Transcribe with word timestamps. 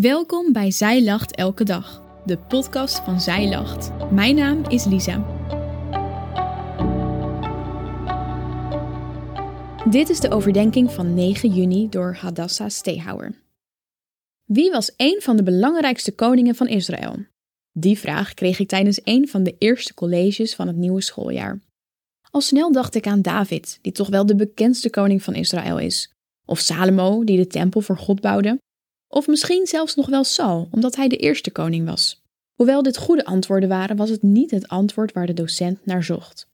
Welkom 0.00 0.52
bij 0.52 0.70
Zij 0.70 1.04
Lacht 1.04 1.36
Elke 1.36 1.64
Dag, 1.64 2.02
de 2.24 2.38
podcast 2.38 2.98
van 2.98 3.20
Zij 3.20 3.48
Lacht. 3.48 4.10
Mijn 4.10 4.34
naam 4.34 4.64
is 4.68 4.84
Lisa. 4.84 5.26
Dit 9.90 10.08
is 10.08 10.20
de 10.20 10.30
overdenking 10.30 10.90
van 10.90 11.14
9 11.14 11.54
juni 11.54 11.88
door 11.88 12.14
Hadassah 12.14 12.68
Stehauer. 12.68 13.34
Wie 14.44 14.70
was 14.70 14.92
een 14.96 15.18
van 15.22 15.36
de 15.36 15.42
belangrijkste 15.42 16.14
koningen 16.14 16.54
van 16.54 16.68
Israël? 16.68 17.16
Die 17.72 17.98
vraag 17.98 18.34
kreeg 18.34 18.58
ik 18.58 18.68
tijdens 18.68 19.00
een 19.04 19.28
van 19.28 19.42
de 19.42 19.54
eerste 19.58 19.94
colleges 19.94 20.54
van 20.54 20.66
het 20.66 20.76
nieuwe 20.76 21.02
schooljaar. 21.02 21.60
Al 22.30 22.40
snel 22.40 22.72
dacht 22.72 22.94
ik 22.94 23.06
aan 23.06 23.22
David, 23.22 23.78
die 23.82 23.92
toch 23.92 24.08
wel 24.08 24.26
de 24.26 24.36
bekendste 24.36 24.90
koning 24.90 25.22
van 25.22 25.34
Israël 25.34 25.78
is. 25.78 26.12
Of 26.46 26.58
Salomo, 26.58 27.24
die 27.24 27.36
de 27.36 27.46
tempel 27.46 27.80
voor 27.80 27.98
God 27.98 28.20
bouwde. 28.20 28.58
Of 29.12 29.26
misschien 29.26 29.66
zelfs 29.66 29.94
nog 29.94 30.08
wel 30.08 30.24
Saul, 30.24 30.68
omdat 30.70 30.96
hij 30.96 31.08
de 31.08 31.16
eerste 31.16 31.50
koning 31.50 31.86
was. 31.86 32.22
Hoewel 32.54 32.82
dit 32.82 32.96
goede 32.96 33.24
antwoorden 33.24 33.68
waren, 33.68 33.96
was 33.96 34.10
het 34.10 34.22
niet 34.22 34.50
het 34.50 34.68
antwoord 34.68 35.12
waar 35.12 35.26
de 35.26 35.34
docent 35.34 35.86
naar 35.86 36.04
zocht. 36.04 36.46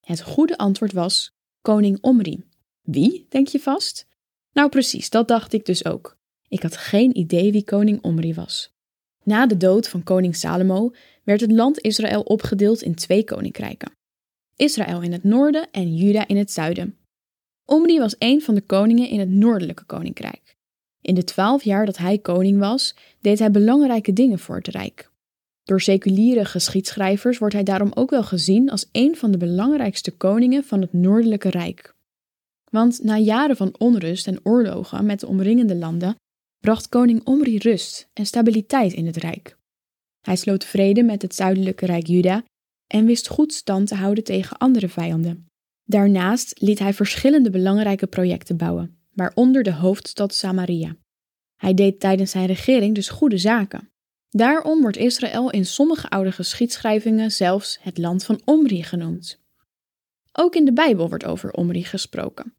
Het 0.00 0.22
goede 0.22 0.58
antwoord 0.58 0.92
was 0.92 1.32
koning 1.60 1.98
Omri. 2.00 2.44
Wie, 2.82 3.26
denk 3.28 3.48
je 3.48 3.60
vast? 3.60 4.06
Nou 4.52 4.68
precies, 4.68 5.10
dat 5.10 5.28
dacht 5.28 5.52
ik 5.52 5.64
dus 5.64 5.84
ook. 5.84 6.16
Ik 6.48 6.62
had 6.62 6.76
geen 6.76 7.16
idee 7.16 7.52
wie 7.52 7.64
koning 7.64 8.02
Omri 8.02 8.34
was. 8.34 8.70
Na 9.22 9.46
de 9.46 9.56
dood 9.56 9.88
van 9.88 10.02
koning 10.02 10.36
Salomo 10.36 10.94
werd 11.24 11.40
het 11.40 11.52
land 11.52 11.80
Israël 11.80 12.22
opgedeeld 12.22 12.82
in 12.82 12.94
twee 12.94 13.24
koninkrijken. 13.24 13.92
Israël 14.56 15.02
in 15.02 15.12
het 15.12 15.24
noorden 15.24 15.70
en 15.70 15.96
Juda 15.96 16.26
in 16.26 16.36
het 16.36 16.50
zuiden. 16.50 16.98
Omri 17.64 17.98
was 17.98 18.14
een 18.18 18.42
van 18.42 18.54
de 18.54 18.60
koningen 18.60 19.08
in 19.08 19.20
het 19.20 19.30
noordelijke 19.30 19.84
koninkrijk. 19.84 20.47
In 21.08 21.14
de 21.14 21.24
twaalf 21.24 21.64
jaar 21.64 21.86
dat 21.86 21.96
hij 21.96 22.18
koning 22.18 22.58
was, 22.58 22.94
deed 23.20 23.38
hij 23.38 23.50
belangrijke 23.50 24.12
dingen 24.12 24.38
voor 24.38 24.56
het 24.56 24.68
rijk. 24.68 25.10
Door 25.62 25.80
seculiere 25.80 26.44
geschiedschrijvers 26.44 27.38
wordt 27.38 27.54
hij 27.54 27.62
daarom 27.62 27.90
ook 27.94 28.10
wel 28.10 28.22
gezien 28.22 28.70
als 28.70 28.88
een 28.92 29.16
van 29.16 29.30
de 29.30 29.38
belangrijkste 29.38 30.10
koningen 30.10 30.64
van 30.64 30.80
het 30.80 30.92
noordelijke 30.92 31.50
rijk. 31.50 31.94
Want 32.70 33.02
na 33.02 33.16
jaren 33.16 33.56
van 33.56 33.74
onrust 33.78 34.26
en 34.26 34.40
oorlogen 34.42 35.06
met 35.06 35.20
de 35.20 35.26
omringende 35.26 35.76
landen 35.76 36.16
bracht 36.58 36.88
koning 36.88 37.24
Omri 37.24 37.58
rust 37.58 38.08
en 38.12 38.26
stabiliteit 38.26 38.92
in 38.92 39.06
het 39.06 39.16
rijk. 39.16 39.56
Hij 40.20 40.36
sloot 40.36 40.64
vrede 40.64 41.02
met 41.02 41.22
het 41.22 41.34
zuidelijke 41.34 41.86
rijk 41.86 42.06
Juda 42.06 42.44
en 42.86 43.06
wist 43.06 43.28
goed 43.28 43.52
stand 43.52 43.88
te 43.88 43.94
houden 43.94 44.24
tegen 44.24 44.58
andere 44.58 44.88
vijanden. 44.88 45.46
Daarnaast 45.84 46.60
liet 46.60 46.78
hij 46.78 46.94
verschillende 46.94 47.50
belangrijke 47.50 48.06
projecten 48.06 48.56
bouwen, 48.56 48.97
waaronder 49.18 49.62
de 49.62 49.72
hoofdstad 49.72 50.34
Samaria. 50.34 50.96
Hij 51.56 51.74
deed 51.74 52.00
tijdens 52.00 52.30
zijn 52.30 52.46
regering 52.46 52.94
dus 52.94 53.08
goede 53.08 53.38
zaken. 53.38 53.90
Daarom 54.28 54.80
wordt 54.80 54.96
Israël 54.96 55.50
in 55.50 55.66
sommige 55.66 56.08
oude 56.08 56.32
geschiedschrijvingen 56.32 57.30
zelfs 57.30 57.78
het 57.80 57.98
land 57.98 58.24
van 58.24 58.40
Omri 58.44 58.82
genoemd. 58.82 59.40
Ook 60.32 60.54
in 60.54 60.64
de 60.64 60.72
Bijbel 60.72 61.08
wordt 61.08 61.24
over 61.24 61.52
Omri 61.52 61.84
gesproken. 61.84 62.54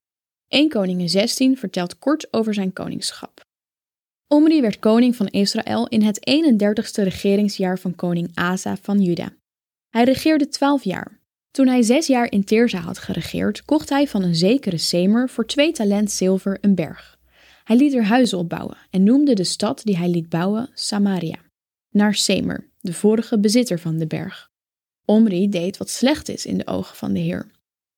1 0.47 0.69
Koningen 0.69 1.09
16 1.09 1.57
vertelt 1.57 1.99
kort 1.99 2.33
over 2.33 2.53
zijn 2.53 2.73
koningschap. 2.73 3.41
Omri 4.27 4.61
werd 4.61 4.79
koning 4.79 5.15
van 5.15 5.27
Israël 5.27 5.87
in 5.87 6.01
het 6.01 6.19
31ste 6.29 7.03
regeringsjaar 7.03 7.79
van 7.79 7.95
koning 7.95 8.31
Asa 8.33 8.77
van 8.81 9.01
Juda. 9.01 9.33
Hij 9.89 10.03
regeerde 10.03 10.47
twaalf 10.47 10.83
jaar. 10.83 11.18
Toen 11.51 11.67
hij 11.67 11.81
zes 11.81 12.07
jaar 12.07 12.31
in 12.31 12.43
Teerza 12.43 12.79
had 12.79 12.97
geregeerd, 12.97 13.65
kocht 13.65 13.89
hij 13.89 14.07
van 14.07 14.23
een 14.23 14.35
zekere 14.35 14.77
Semer 14.77 15.29
voor 15.29 15.45
twee 15.45 15.71
talent 15.71 16.11
zilver 16.11 16.57
een 16.61 16.75
berg. 16.75 17.17
Hij 17.63 17.77
liet 17.77 17.93
er 17.93 18.03
huizen 18.03 18.37
opbouwen 18.37 18.77
en 18.89 19.03
noemde 19.03 19.33
de 19.33 19.43
stad 19.43 19.81
die 19.83 19.97
hij 19.97 20.09
liet 20.09 20.29
bouwen 20.29 20.69
Samaria, 20.73 21.39
naar 21.89 22.15
Semer, 22.15 22.69
de 22.79 22.93
vorige 22.93 23.39
bezitter 23.39 23.79
van 23.79 23.97
de 23.97 24.07
berg. 24.07 24.49
Omri 25.05 25.49
deed 25.49 25.77
wat 25.77 25.89
slecht 25.89 26.29
is 26.29 26.45
in 26.45 26.57
de 26.57 26.67
ogen 26.67 26.95
van 26.95 27.13
de 27.13 27.19
Heer. 27.19 27.51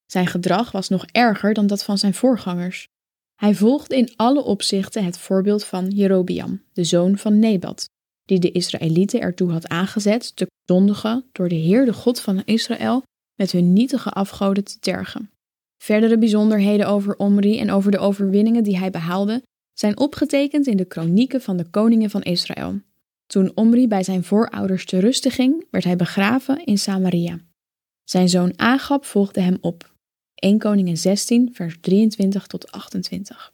Zijn 0.06 0.28
gedrag 0.28 0.72
was 0.72 0.90
nog 0.90 1.06
erger 1.06 1.54
dan 1.54 1.68
dat 1.68 1.84
van 1.84 1.98
zijn 1.98 2.14
voorgangers. 2.14 2.88
Hij 3.36 3.56
volgde 3.56 3.98
in 3.98 4.14
alle 4.16 4.44
opzichten 4.44 5.04
het 5.04 5.18
voorbeeld 5.18 5.64
van 5.66 5.90
Jerobiam, 5.90 6.64
de 6.74 6.84
zoon 6.84 7.18
van 7.18 7.40
Nebat, 7.40 7.90
die 8.26 8.40
de 8.40 8.52
Israëlieten 8.52 9.22
ertoe 9.22 9.52
had 9.52 9.68
aangezet 9.68 10.36
te 10.36 10.48
zondigen 10.66 11.26
door 11.32 11.50
de 11.50 11.56
Heer, 11.56 11.86
de 11.86 11.94
God 11.94 12.20
van 12.20 12.42
Israël, 12.46 13.04
met 13.42 13.52
hun 13.52 13.74
nietige 13.74 14.10
afgoden 14.10 14.64
te 14.64 14.80
tergen. 14.80 15.32
Verdere 15.78 16.18
bijzonderheden 16.18 16.88
over 16.88 17.16
Omri 17.16 17.60
en 17.60 17.72
over 17.72 17.92
de 17.92 17.98
overwinningen 17.98 18.64
die 18.64 18.78
hij 18.78 18.92
behaalde 18.92 19.44
zijn 19.74 19.98
opgetekend 19.98 20.68
in 20.68 20.78
de 20.78 20.86
kronieken 20.86 21.42
van 21.42 21.58
de 21.58 21.70
koningen 21.70 22.10
van 22.10 22.22
Israël. 22.22 22.80
Toen 23.26 23.52
Omri 23.56 23.88
bij 23.88 24.04
zijn 24.04 24.24
voorouders 24.24 24.86
te 24.86 25.00
rusten 25.00 25.32
ging, 25.32 25.66
werd 25.72 25.84
hij 25.84 25.96
begraven 25.96 26.66
in 26.66 26.78
Samaria. 26.78 27.40
Zijn 28.04 28.30
zoon 28.30 28.60
Agab 28.60 29.06
volgde 29.06 29.42
hem 29.42 29.58
op. 29.62 29.94
1 30.36 30.58
Koningen 30.58 30.98
16, 30.98 31.50
vers 31.54 31.78
23 31.82 32.48
tot 32.48 32.72
28. 32.72 33.54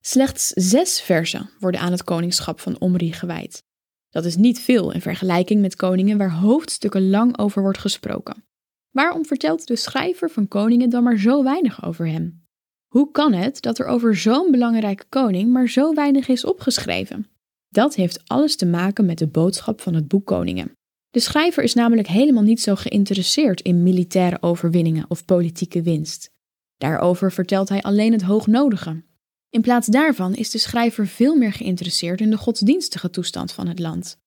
Slechts 0.00 0.48
zes 0.48 1.00
versen 1.00 1.50
worden 1.58 1.80
aan 1.80 1.92
het 1.92 2.04
koningschap 2.04 2.60
van 2.60 2.80
Omri 2.80 3.12
gewijd. 3.12 3.62
Dat 4.10 4.24
is 4.24 4.36
niet 4.36 4.60
veel 4.60 4.92
in 4.92 5.00
vergelijking 5.00 5.60
met 5.60 5.76
koningen 5.76 6.18
waar 6.18 6.32
hoofdstukken 6.32 7.10
lang 7.10 7.38
over 7.38 7.62
wordt 7.62 7.78
gesproken. 7.78 8.44
Waarom 8.92 9.26
vertelt 9.26 9.66
de 9.66 9.76
schrijver 9.76 10.30
van 10.30 10.48
koningen 10.48 10.90
dan 10.90 11.02
maar 11.02 11.18
zo 11.18 11.42
weinig 11.42 11.84
over 11.84 12.08
hem? 12.08 12.46
Hoe 12.88 13.10
kan 13.10 13.32
het 13.32 13.62
dat 13.62 13.78
er 13.78 13.86
over 13.86 14.16
zo'n 14.16 14.50
belangrijke 14.50 15.04
koning 15.08 15.52
maar 15.52 15.68
zo 15.68 15.94
weinig 15.94 16.28
is 16.28 16.44
opgeschreven? 16.44 17.26
Dat 17.68 17.94
heeft 17.94 18.22
alles 18.26 18.56
te 18.56 18.66
maken 18.66 19.06
met 19.06 19.18
de 19.18 19.26
boodschap 19.26 19.80
van 19.80 19.94
het 19.94 20.08
boek 20.08 20.26
Koningen. 20.26 20.72
De 21.10 21.20
schrijver 21.20 21.62
is 21.62 21.74
namelijk 21.74 22.08
helemaal 22.08 22.42
niet 22.42 22.60
zo 22.60 22.74
geïnteresseerd 22.74 23.60
in 23.60 23.82
militaire 23.82 24.38
overwinningen 24.40 25.04
of 25.08 25.24
politieke 25.24 25.82
winst. 25.82 26.30
Daarover 26.76 27.32
vertelt 27.32 27.68
hij 27.68 27.82
alleen 27.82 28.12
het 28.12 28.22
hoognodige. 28.22 29.02
In 29.50 29.60
plaats 29.60 29.86
daarvan 29.86 30.34
is 30.34 30.50
de 30.50 30.58
schrijver 30.58 31.06
veel 31.06 31.36
meer 31.36 31.52
geïnteresseerd 31.52 32.20
in 32.20 32.30
de 32.30 32.36
godsdienstige 32.36 33.10
toestand 33.10 33.52
van 33.52 33.66
het 33.66 33.78
land. 33.78 34.20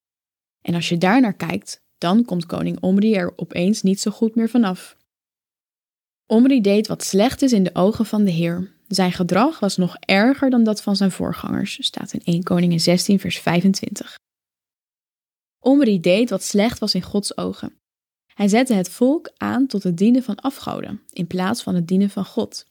En 0.60 0.74
als 0.74 0.88
je 0.88 0.98
daar 0.98 1.20
naar 1.20 1.36
kijkt, 1.36 1.84
dan 1.98 2.24
komt 2.24 2.46
koning 2.46 2.80
Omri 2.80 3.14
er 3.14 3.32
opeens 3.36 3.82
niet 3.82 4.00
zo 4.00 4.10
goed 4.10 4.34
meer 4.34 4.48
vanaf. 4.48 4.96
Omri 6.26 6.60
deed 6.60 6.86
wat 6.86 7.04
slecht 7.04 7.42
is 7.42 7.52
in 7.52 7.62
de 7.62 7.74
ogen 7.74 8.06
van 8.06 8.24
de 8.24 8.30
Heer. 8.30 8.74
Zijn 8.88 9.12
gedrag 9.12 9.60
was 9.60 9.76
nog 9.76 9.96
erger 10.00 10.50
dan 10.50 10.64
dat 10.64 10.82
van 10.82 10.96
zijn 10.96 11.10
voorgangers, 11.10 11.78
staat 11.84 12.12
in 12.12 12.20
1 12.24 12.42
Koningen 12.42 12.80
16 12.80 13.20
vers 13.20 13.38
25. 13.38 14.14
Omri 15.58 16.00
deed 16.00 16.30
wat 16.30 16.42
slecht 16.42 16.78
was 16.78 16.94
in 16.94 17.02
Gods 17.02 17.36
ogen. 17.36 17.78
Hij 18.34 18.48
zette 18.48 18.74
het 18.74 18.88
volk 18.88 19.30
aan 19.36 19.66
tot 19.66 19.82
het 19.82 19.96
dienen 19.96 20.22
van 20.22 20.36
afgoden, 20.36 21.02
in 21.10 21.26
plaats 21.26 21.62
van 21.62 21.74
het 21.74 21.88
dienen 21.88 22.10
van 22.10 22.24
God. 22.24 22.66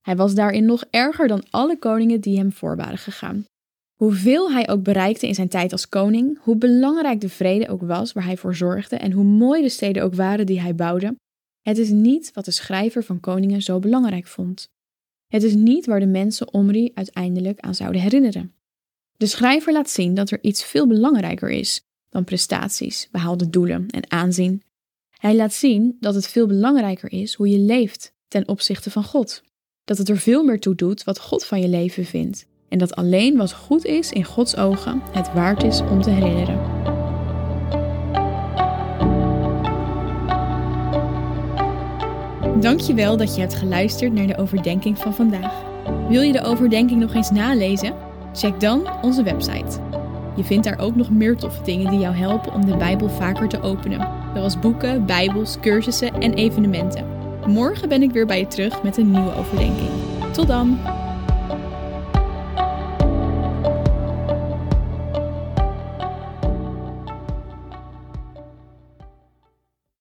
Hij 0.00 0.16
was 0.16 0.34
daarin 0.34 0.64
nog 0.64 0.84
erger 0.90 1.28
dan 1.28 1.44
alle 1.50 1.78
koningen 1.78 2.20
die 2.20 2.38
hem 2.38 2.52
voor 2.52 2.76
waren 2.76 2.98
gegaan. 2.98 3.44
Hoeveel 3.94 4.52
hij 4.52 4.68
ook 4.68 4.82
bereikte 4.82 5.26
in 5.26 5.34
zijn 5.34 5.48
tijd 5.48 5.72
als 5.72 5.88
koning, 5.88 6.38
hoe 6.40 6.56
belangrijk 6.56 7.20
de 7.20 7.28
vrede 7.28 7.68
ook 7.68 7.82
was 7.82 8.12
waar 8.12 8.24
hij 8.24 8.36
voor 8.36 8.54
zorgde 8.54 8.96
en 8.96 9.12
hoe 9.12 9.24
mooi 9.24 9.62
de 9.62 9.68
steden 9.68 10.02
ook 10.02 10.14
waren 10.14 10.46
die 10.46 10.60
hij 10.60 10.74
bouwde, 10.74 11.16
het 11.62 11.78
is 11.78 11.88
niet 11.88 12.30
wat 12.32 12.44
de 12.44 12.50
schrijver 12.50 13.04
van 13.04 13.20
koningen 13.20 13.62
zo 13.62 13.78
belangrijk 13.78 14.26
vond. 14.26 14.68
Het 15.26 15.42
is 15.42 15.54
niet 15.54 15.86
waar 15.86 16.00
de 16.00 16.06
mensen 16.06 16.52
Omri 16.52 16.90
uiteindelijk 16.94 17.60
aan 17.60 17.74
zouden 17.74 18.00
herinneren. 18.00 18.54
De 19.16 19.26
schrijver 19.26 19.72
laat 19.72 19.90
zien 19.90 20.14
dat 20.14 20.30
er 20.30 20.38
iets 20.42 20.64
veel 20.64 20.86
belangrijker 20.86 21.50
is 21.50 21.82
dan 22.08 22.24
prestaties, 22.24 23.08
behaalde 23.10 23.50
doelen 23.50 23.88
en 23.90 24.10
aanzien. 24.10 24.62
Hij 25.10 25.36
laat 25.36 25.52
zien 25.52 25.96
dat 26.00 26.14
het 26.14 26.26
veel 26.26 26.46
belangrijker 26.46 27.12
is 27.12 27.34
hoe 27.34 27.48
je 27.48 27.58
leeft 27.58 28.12
ten 28.28 28.48
opzichte 28.48 28.90
van 28.90 29.04
God. 29.04 29.42
Dat 29.84 29.98
het 29.98 30.08
er 30.08 30.18
veel 30.18 30.44
meer 30.44 30.60
toe 30.60 30.74
doet 30.74 31.04
wat 31.04 31.20
God 31.20 31.44
van 31.44 31.60
je 31.60 31.68
leven 31.68 32.04
vindt. 32.04 32.46
En 32.68 32.78
dat 32.78 32.96
alleen 32.96 33.36
wat 33.36 33.52
goed 33.52 33.84
is 33.84 34.10
in 34.10 34.24
Gods 34.24 34.56
ogen 34.56 35.02
het 35.12 35.32
waard 35.32 35.64
is 35.64 35.80
om 35.80 36.02
te 36.02 36.10
herinneren. 36.10 36.58
Dankjewel 42.60 43.16
dat 43.16 43.34
je 43.34 43.40
hebt 43.40 43.54
geluisterd 43.54 44.12
naar 44.12 44.26
de 44.26 44.36
overdenking 44.36 44.98
van 44.98 45.14
vandaag. 45.14 45.62
Wil 46.08 46.22
je 46.22 46.32
de 46.32 46.42
overdenking 46.42 47.00
nog 47.00 47.14
eens 47.14 47.30
nalezen? 47.30 47.94
Check 48.32 48.60
dan 48.60 48.88
onze 49.02 49.22
website 49.22 49.80
je 50.36 50.44
vindt 50.44 50.64
daar 50.64 50.78
ook 50.78 50.94
nog 50.94 51.10
meer 51.10 51.36
toffe 51.36 51.62
dingen 51.62 51.90
die 51.90 52.00
jou 52.00 52.14
helpen 52.14 52.52
om 52.52 52.66
de 52.66 52.76
Bijbel 52.76 53.08
vaker 53.08 53.48
te 53.48 53.62
openen, 53.62 54.08
zoals 54.34 54.58
boeken, 54.58 55.06
Bijbels, 55.06 55.56
cursussen 55.60 56.12
en 56.20 56.34
evenementen. 56.34 57.06
Morgen 57.46 57.88
ben 57.88 58.02
ik 58.02 58.10
weer 58.10 58.26
bij 58.26 58.38
je 58.38 58.46
terug 58.46 58.82
met 58.82 58.96
een 58.96 59.10
nieuwe 59.10 59.34
overdenking. 59.34 59.90
Tot 60.32 60.46
dan! 60.46 60.78